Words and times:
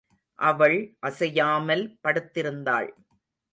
அவள் 0.39 0.77
அசையாமல் 0.99 1.85
படுத்திருந்தாள். 2.03 2.89